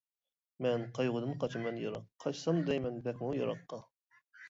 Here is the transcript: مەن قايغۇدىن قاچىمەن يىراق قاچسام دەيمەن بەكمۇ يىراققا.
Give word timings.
مەن 0.65 0.85
قايغۇدىن 0.99 1.37
قاچىمەن 1.45 1.79
يىراق 1.83 2.09
قاچسام 2.25 2.65
دەيمەن 2.73 3.01
بەكمۇ 3.07 3.33
يىراققا. 3.43 3.85